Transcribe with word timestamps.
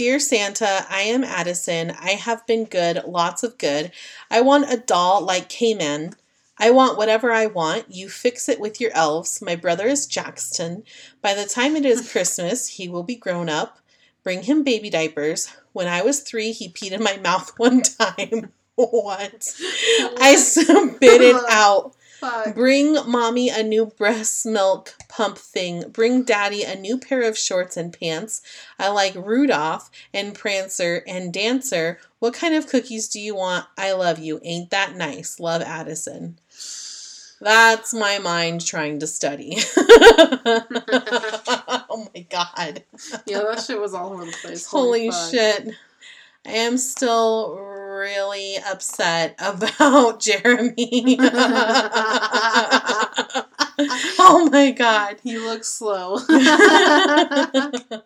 Dear 0.00 0.18
Santa, 0.18 0.86
I 0.88 1.02
am 1.02 1.22
Addison. 1.22 1.90
I 1.90 2.12
have 2.12 2.46
been 2.46 2.64
good, 2.64 3.02
lots 3.06 3.42
of 3.42 3.58
good. 3.58 3.92
I 4.30 4.40
want 4.40 4.72
a 4.72 4.78
doll 4.78 5.22
like 5.22 5.50
Cayman. 5.50 6.14
I 6.56 6.70
want 6.70 6.96
whatever 6.96 7.32
I 7.32 7.44
want. 7.44 7.94
You 7.94 8.08
fix 8.08 8.48
it 8.48 8.58
with 8.58 8.80
your 8.80 8.92
elves. 8.94 9.42
My 9.42 9.56
brother 9.56 9.86
is 9.86 10.06
Jackson. 10.06 10.84
By 11.20 11.34
the 11.34 11.44
time 11.44 11.76
it 11.76 11.84
is 11.84 12.10
Christmas, 12.12 12.66
he 12.66 12.88
will 12.88 13.02
be 13.02 13.14
grown 13.14 13.50
up. 13.50 13.78
Bring 14.24 14.44
him 14.44 14.64
baby 14.64 14.88
diapers. 14.88 15.54
When 15.74 15.86
I 15.86 16.00
was 16.00 16.20
three, 16.20 16.52
he 16.52 16.70
peed 16.70 16.92
in 16.92 17.02
my 17.02 17.18
mouth 17.22 17.52
one 17.58 17.82
time. 17.82 18.52
what? 18.76 19.54
I 20.18 20.34
spit 20.36 21.20
it 21.20 21.44
out. 21.50 21.94
Fuck. 22.20 22.54
Bring 22.54 22.98
mommy 23.10 23.48
a 23.48 23.62
new 23.62 23.86
breast 23.86 24.44
milk 24.44 24.94
pump 25.08 25.38
thing. 25.38 25.88
Bring 25.88 26.22
daddy 26.22 26.64
a 26.64 26.76
new 26.76 26.98
pair 26.98 27.22
of 27.22 27.38
shorts 27.38 27.78
and 27.78 27.98
pants. 27.98 28.42
I 28.78 28.88
like 28.90 29.14
Rudolph 29.14 29.90
and 30.12 30.34
Prancer 30.34 31.02
and 31.06 31.32
Dancer. 31.32 31.98
What 32.18 32.34
kind 32.34 32.54
of 32.54 32.66
cookies 32.66 33.08
do 33.08 33.18
you 33.18 33.34
want? 33.34 33.64
I 33.78 33.92
love 33.92 34.18
you. 34.18 34.38
Ain't 34.42 34.68
that 34.68 34.96
nice? 34.96 35.40
Love 35.40 35.62
Addison. 35.62 36.38
That's 37.40 37.94
my 37.94 38.18
mind 38.18 38.66
trying 38.66 38.98
to 38.98 39.06
study. 39.06 39.56
oh 39.78 40.66
my 42.14 42.20
god. 42.28 42.84
Yeah, 43.24 43.44
that 43.48 43.64
shit 43.66 43.80
was 43.80 43.94
all 43.94 44.12
over 44.12 44.26
the 44.26 44.36
place. 44.42 44.66
Holy 44.66 45.10
fuck. 45.10 45.30
shit. 45.30 45.68
I 46.46 46.50
am 46.52 46.76
still 46.76 47.69
really 48.00 48.56
upset 48.56 49.34
about 49.38 50.20
Jeremy. 50.20 51.18
oh 54.18 54.48
my 54.50 54.72
god. 54.72 55.18
He 55.22 55.38
looks 55.38 55.68
slow. 55.68 56.18